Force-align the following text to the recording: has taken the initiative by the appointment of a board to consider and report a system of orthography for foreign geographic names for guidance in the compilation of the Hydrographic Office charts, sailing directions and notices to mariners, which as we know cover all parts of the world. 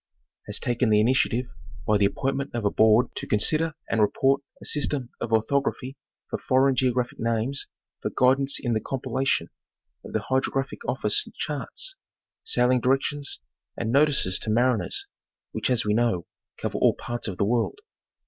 has 0.47 0.57
taken 0.59 0.89
the 0.89 0.99
initiative 0.99 1.45
by 1.85 1.95
the 1.95 2.07
appointment 2.07 2.49
of 2.55 2.65
a 2.65 2.71
board 2.71 3.13
to 3.15 3.27
consider 3.27 3.75
and 3.87 4.01
report 4.01 4.41
a 4.59 4.65
system 4.65 5.11
of 5.21 5.31
orthography 5.31 5.95
for 6.27 6.39
foreign 6.39 6.75
geographic 6.75 7.19
names 7.19 7.67
for 8.01 8.09
guidance 8.17 8.57
in 8.59 8.73
the 8.73 8.79
compilation 8.79 9.49
of 10.03 10.11
the 10.13 10.21
Hydrographic 10.21 10.83
Office 10.87 11.27
charts, 11.37 11.97
sailing 12.43 12.81
directions 12.81 13.41
and 13.77 13.91
notices 13.91 14.39
to 14.39 14.49
mariners, 14.49 15.05
which 15.51 15.69
as 15.69 15.85
we 15.85 15.93
know 15.93 16.25
cover 16.57 16.79
all 16.79 16.95
parts 16.95 17.27
of 17.27 17.37
the 17.37 17.45
world. 17.45 17.77